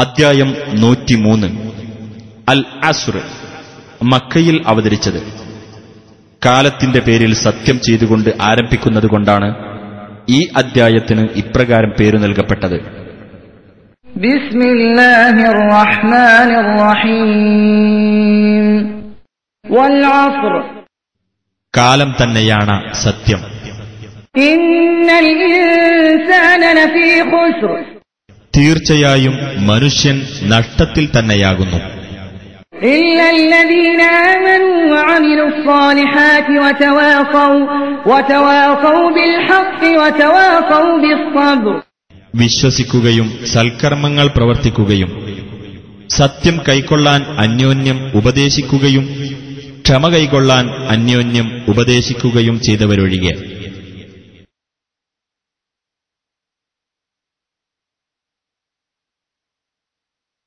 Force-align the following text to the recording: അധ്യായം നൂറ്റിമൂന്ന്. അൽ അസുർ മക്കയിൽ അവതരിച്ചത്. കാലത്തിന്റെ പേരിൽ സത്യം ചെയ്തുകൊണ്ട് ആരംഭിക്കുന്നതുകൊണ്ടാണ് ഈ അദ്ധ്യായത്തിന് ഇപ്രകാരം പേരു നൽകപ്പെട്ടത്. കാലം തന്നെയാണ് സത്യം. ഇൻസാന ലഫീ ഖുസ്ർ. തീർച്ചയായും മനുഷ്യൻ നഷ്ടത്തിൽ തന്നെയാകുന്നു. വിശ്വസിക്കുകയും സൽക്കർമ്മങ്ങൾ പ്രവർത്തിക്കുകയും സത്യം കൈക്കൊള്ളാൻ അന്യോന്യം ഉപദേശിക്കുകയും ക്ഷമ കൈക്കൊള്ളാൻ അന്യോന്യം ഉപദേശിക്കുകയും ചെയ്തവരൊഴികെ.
അധ്യായം 0.00 0.54
നൂറ്റിമൂന്ന്. 0.80 1.72
അൽ 2.48 2.64
അസുർ 2.84 3.20
മക്കയിൽ 4.02 4.64
അവതരിച്ചത്. 4.66 5.22
കാലത്തിന്റെ 6.46 7.00
പേരിൽ 7.00 7.34
സത്യം 7.34 7.80
ചെയ്തുകൊണ്ട് 7.80 8.30
ആരംഭിക്കുന്നതുകൊണ്ടാണ് 8.42 9.54
ഈ 10.28 10.48
അദ്ധ്യായത്തിന് 10.56 11.28
ഇപ്രകാരം 11.36 11.92
പേരു 12.00 12.16
നൽകപ്പെട്ടത്. 12.16 13.00
കാലം 21.76 22.14
തന്നെയാണ് 22.22 22.92
സത്യം. 22.92 23.38
ഇൻസാന 24.42 26.72
ലഫീ 26.72 27.20
ഖുസ്ർ. 27.20 27.99
തീർച്ചയായും 28.56 29.66
മനുഷ്യൻ 29.66 30.22
നഷ്ടത്തിൽ 30.42 31.08
തന്നെയാകുന്നു. 31.18 31.76
വിശ്വസിക്കുകയും 42.34 43.38
സൽക്കർമ്മങ്ങൾ 43.46 44.26
പ്രവർത്തിക്കുകയും 44.26 45.36
സത്യം 46.10 46.60
കൈക്കൊള്ളാൻ 46.68 47.24
അന്യോന്യം 47.38 48.10
ഉപദേശിക്കുകയും 48.14 49.08
ക്ഷമ 49.82 50.08
കൈക്കൊള്ളാൻ 50.08 50.70
അന്യോന്യം 50.88 51.62
ഉപദേശിക്കുകയും 51.68 52.60
ചെയ്തവരൊഴികെ. 52.60 53.59